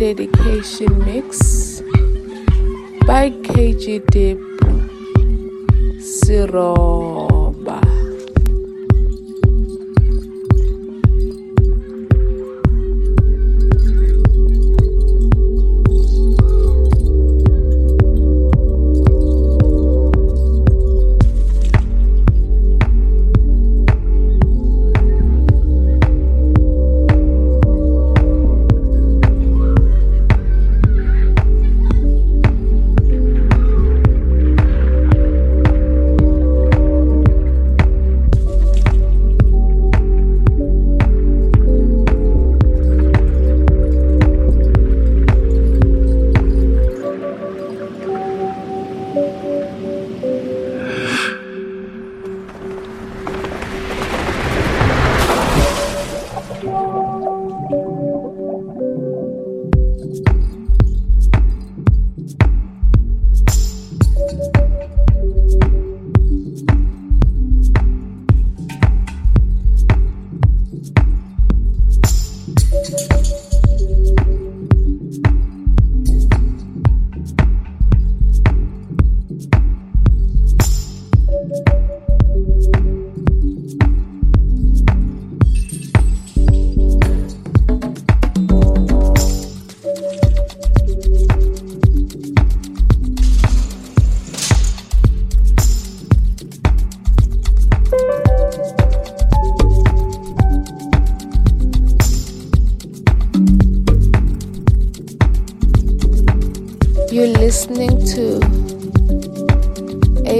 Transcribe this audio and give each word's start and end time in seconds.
dedication 0.00 0.88
mix 1.04 1.82
by 3.06 3.28
KG 3.44 4.00
Dip 4.10 4.40
Siroba. 6.00 7.39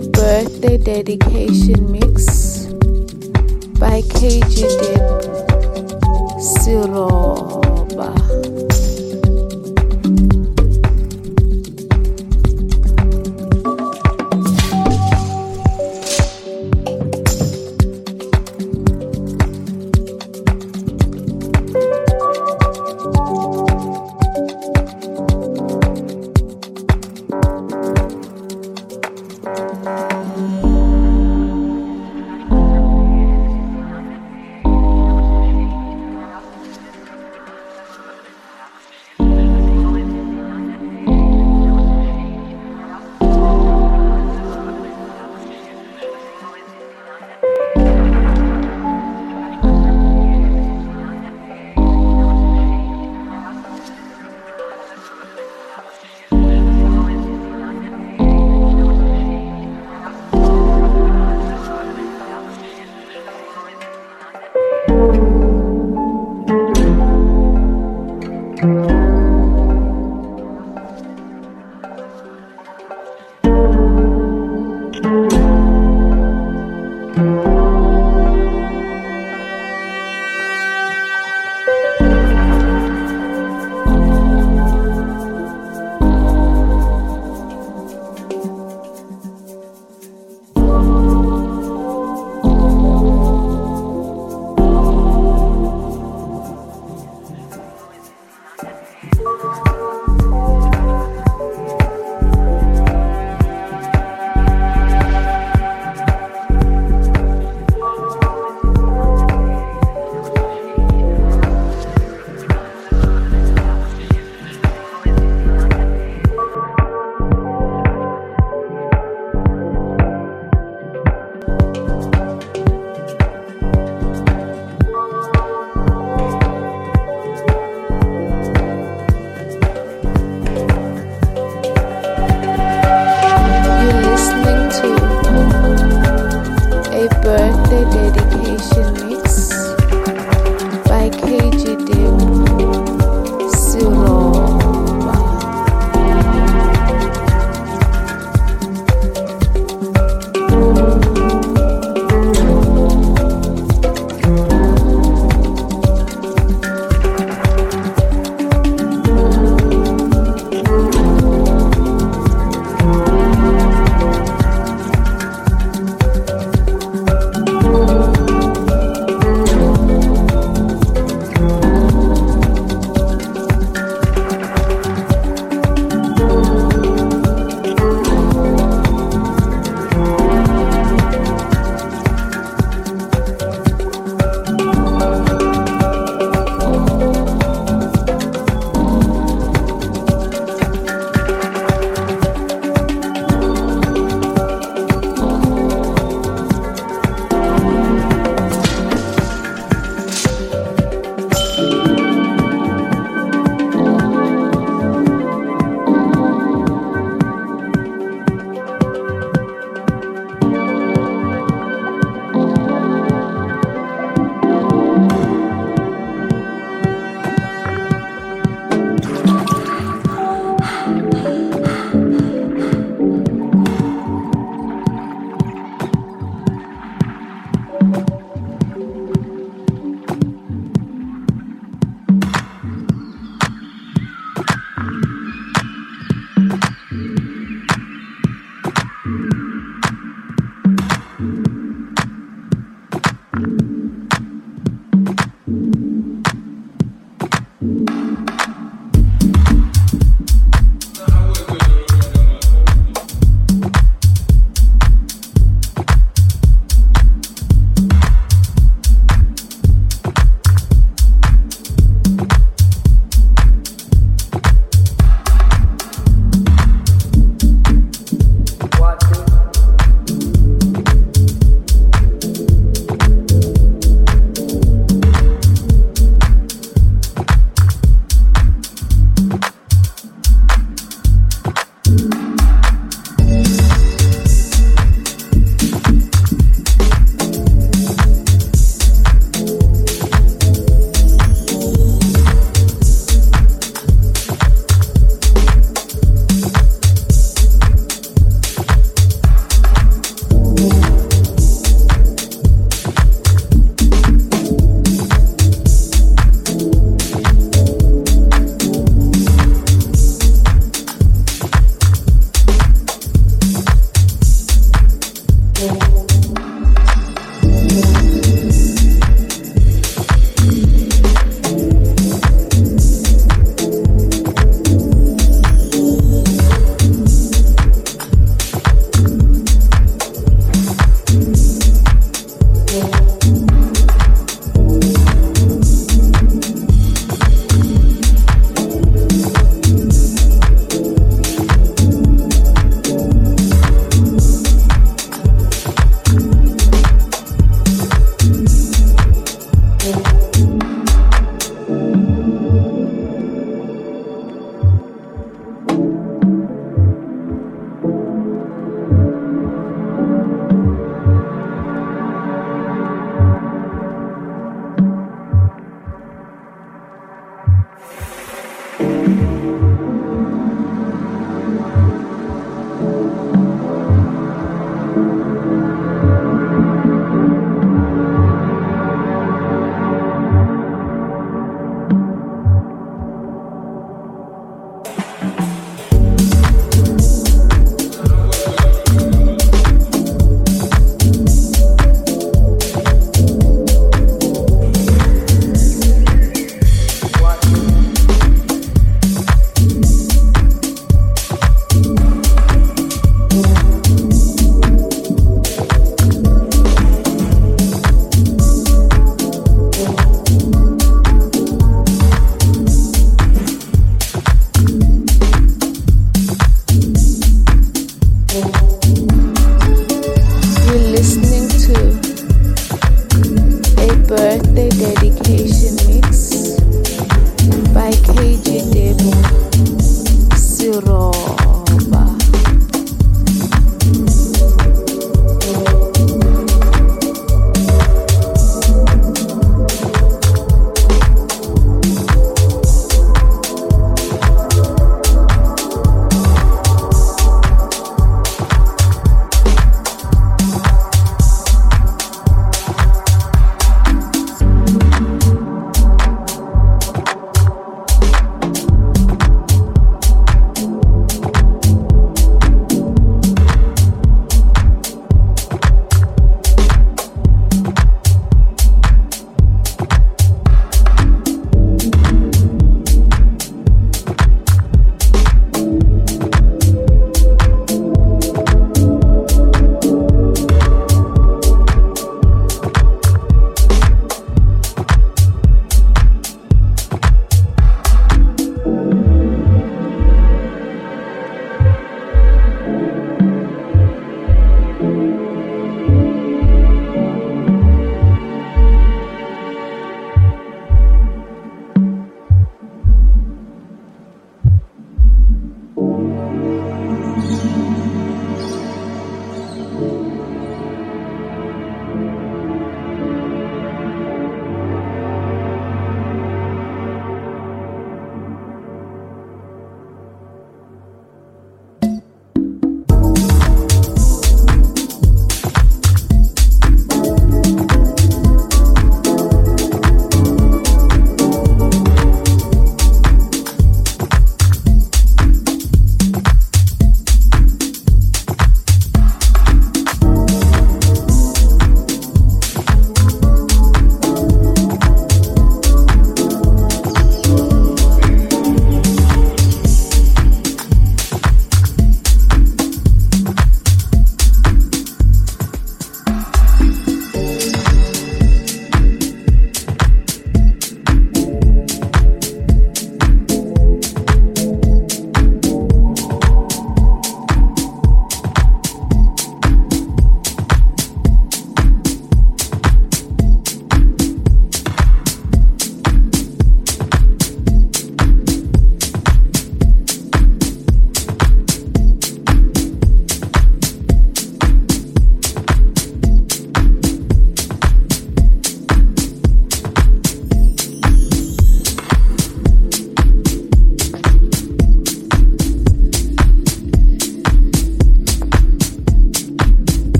Birthday 0.00 0.76
dedication 0.78 1.90
mix 1.90 2.66
by 3.80 4.00
KG 4.02 4.62
Dip 4.78 5.02
Siroba. 6.38 8.14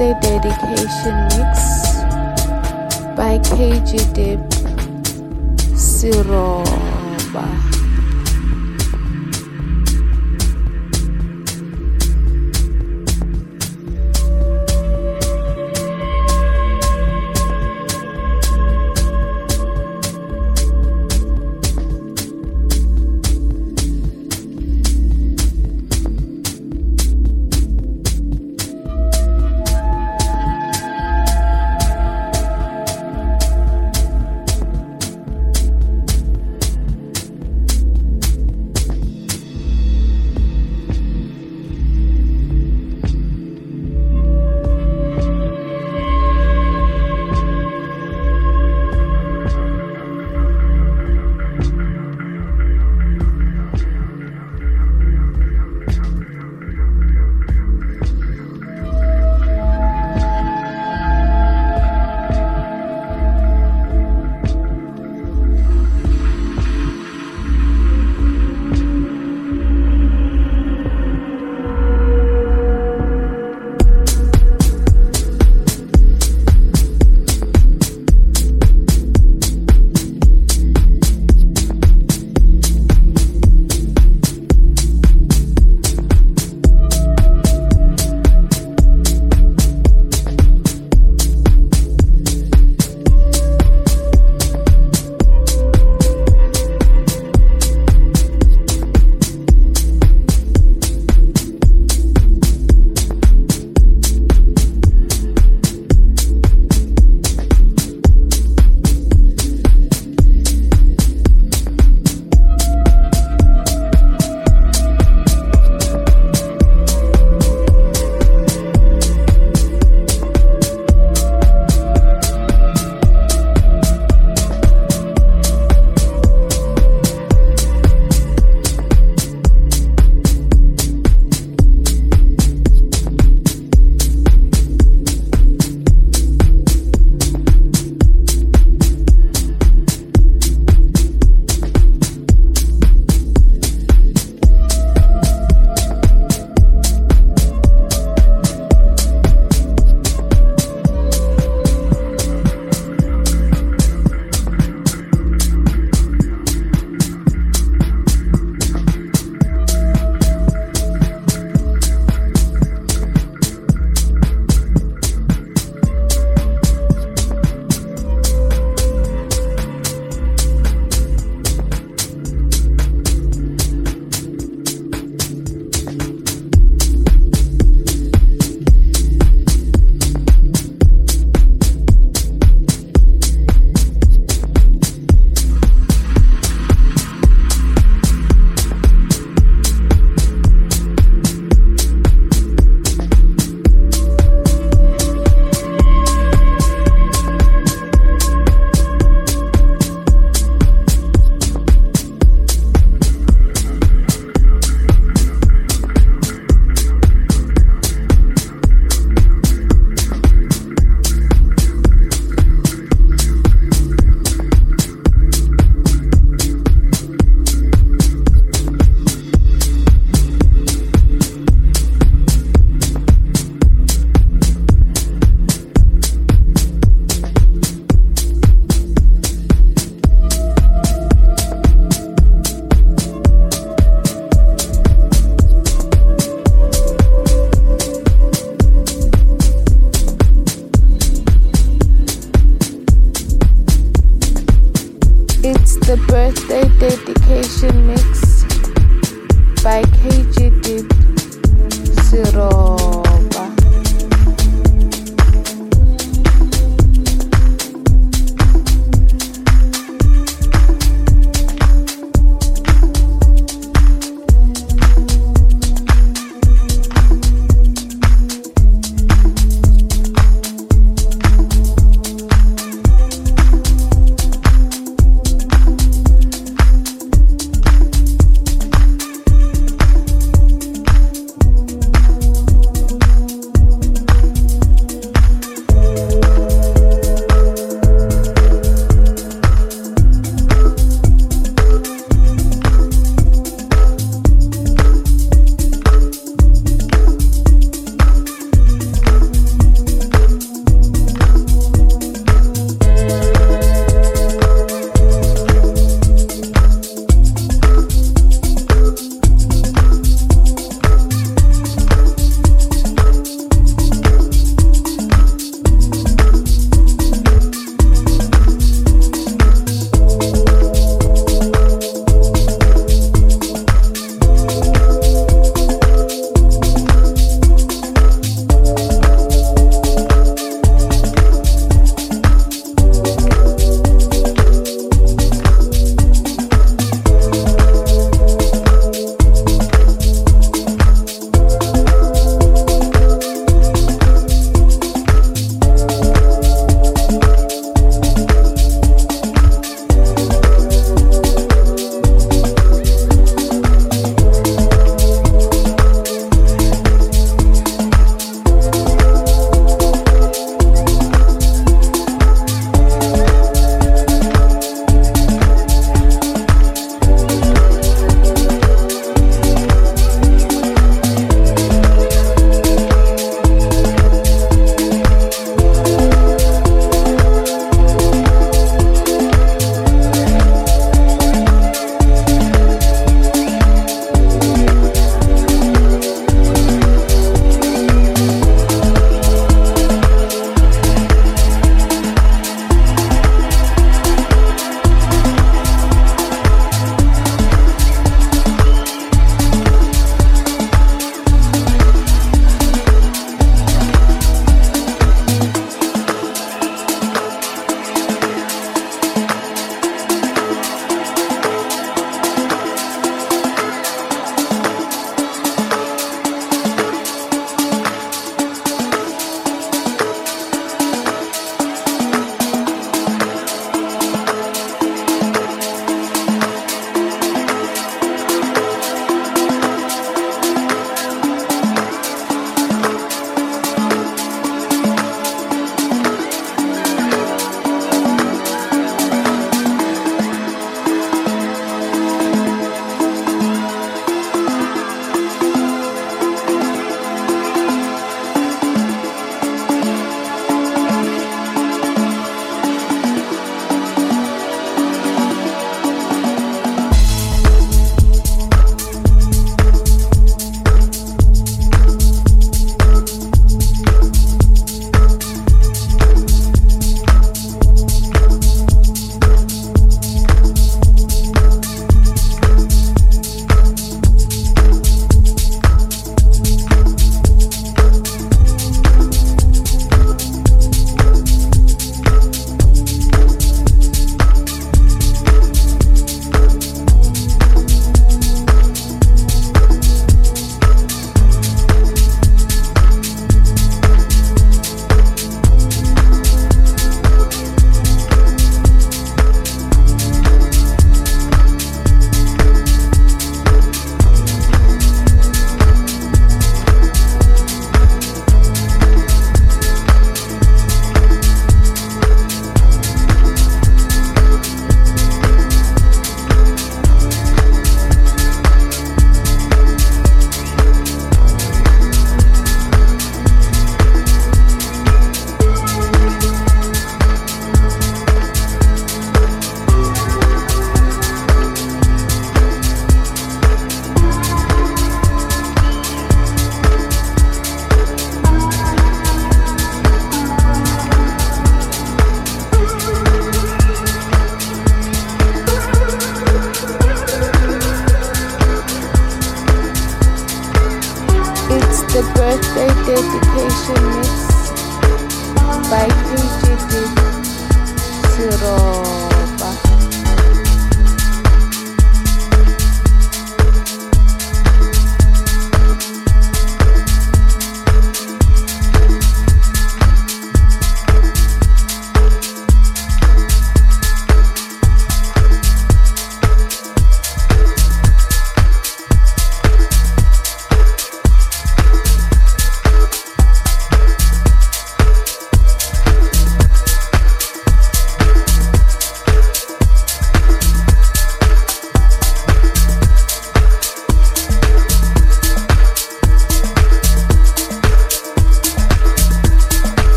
Birthday 0.00 0.40
dedication 0.40 1.14
mix 1.28 2.00
by 3.14 3.36
KG 3.44 4.00
Dip 4.14 4.40
Siroba. 5.76 7.44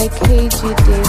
By 0.00 0.08
KG 0.08 0.58
Dip 0.86 1.08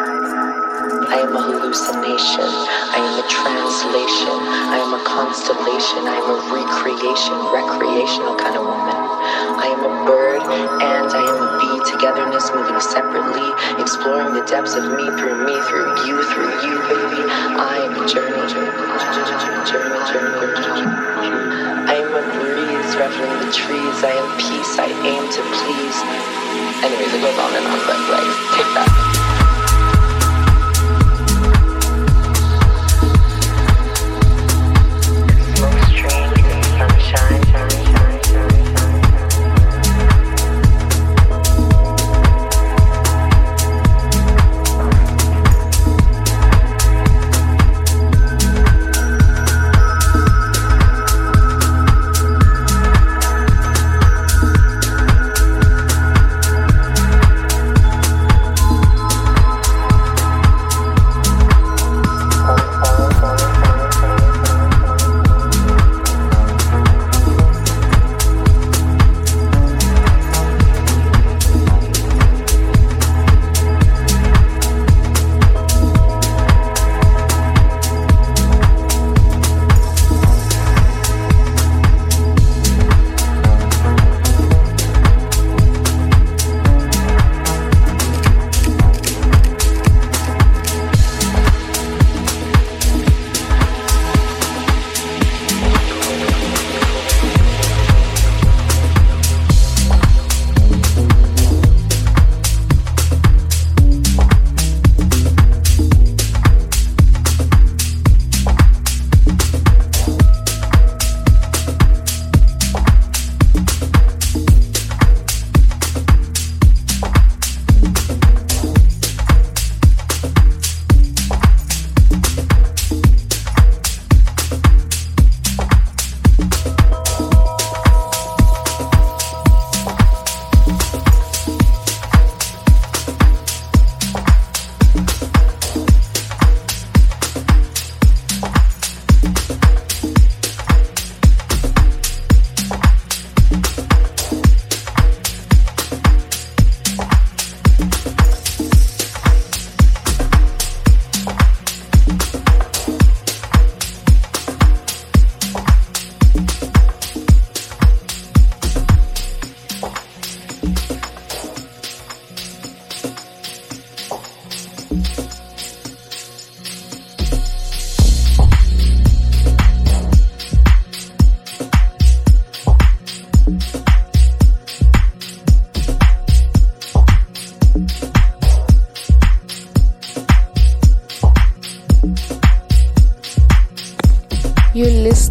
I 1.11 1.27
am 1.27 1.35
a 1.35 1.43
hallucination. 1.43 2.47
I 2.47 3.03
am 3.03 3.19
a 3.19 3.25
translation. 3.27 4.37
I 4.71 4.79
am 4.79 4.95
a 4.95 5.03
constellation. 5.03 6.07
I 6.07 6.15
am 6.23 6.27
a 6.31 6.39
recreation, 6.55 7.35
recreational 7.51 8.39
kind 8.39 8.55
of 8.55 8.63
woman. 8.63 8.95
I 9.59 9.75
am 9.75 9.83
a 9.83 9.91
bird 10.07 10.39
and 10.39 11.11
I 11.11 11.23
am 11.27 11.39
a 11.43 11.49
bee. 11.59 11.83
Togetherness 11.83 12.47
moving 12.55 12.79
separately, 12.79 13.43
exploring 13.75 14.39
the 14.39 14.45
depths 14.47 14.79
of 14.79 14.87
me 14.87 15.03
through 15.19 15.35
me, 15.43 15.59
through 15.67 15.91
you, 16.07 16.15
through 16.31 16.53
you, 16.63 16.79
baby. 16.87 17.27
I 17.59 17.91
am 17.91 17.99
a 17.99 18.03
journey, 18.07 18.47
journey, 18.47 18.71
journey, 18.71 19.35
journey. 19.67 19.99
Journey. 20.07 20.31
journey. 20.63 20.87
I 21.91 22.07
am 22.07 22.11
a 22.15 22.23
breeze, 22.39 22.91
reveling 22.95 23.35
the 23.43 23.51
trees. 23.51 23.97
I 24.07 24.15
am 24.15 24.29
peace. 24.39 24.79
I 24.79 24.87
aim 25.03 25.27
to 25.27 25.41
please. 25.59 25.97
Anyways, 26.87 27.11
it 27.11 27.19
goes 27.19 27.35
on 27.35 27.51
and 27.51 27.67
on, 27.67 27.79
but 27.83 27.99
like, 28.15 28.31
take 28.55 28.71
that. 28.79 29.10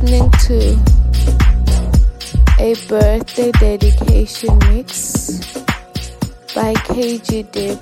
To 0.01 0.78
a 2.59 2.74
birthday 2.88 3.53
dedication 3.53 4.59
mix 4.70 5.36
by 6.55 6.72
KG 6.88 7.51
Dip 7.53 7.78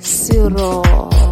Siroba. 0.00 1.27